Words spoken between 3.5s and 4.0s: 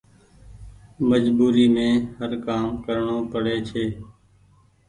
ڇي۔